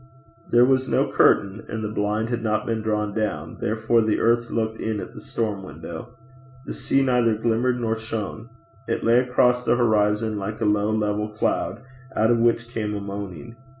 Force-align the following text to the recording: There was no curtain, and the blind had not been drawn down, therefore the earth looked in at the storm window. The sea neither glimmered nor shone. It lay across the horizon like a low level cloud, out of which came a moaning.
There 0.49 0.65
was 0.65 0.89
no 0.89 1.11
curtain, 1.11 1.63
and 1.69 1.83
the 1.83 1.87
blind 1.87 2.29
had 2.29 2.41
not 2.41 2.65
been 2.65 2.81
drawn 2.81 3.13
down, 3.13 3.57
therefore 3.59 4.01
the 4.01 4.19
earth 4.19 4.49
looked 4.49 4.81
in 4.81 4.99
at 4.99 5.13
the 5.13 5.21
storm 5.21 5.61
window. 5.61 6.17
The 6.65 6.73
sea 6.73 7.03
neither 7.03 7.35
glimmered 7.35 7.79
nor 7.79 7.99
shone. 7.99 8.49
It 8.87 9.03
lay 9.03 9.19
across 9.19 9.63
the 9.63 9.75
horizon 9.75 10.39
like 10.39 10.59
a 10.59 10.65
low 10.65 10.89
level 10.89 11.29
cloud, 11.29 11.83
out 12.15 12.31
of 12.31 12.39
which 12.39 12.67
came 12.69 12.95
a 12.95 12.99
moaning. 12.99 13.55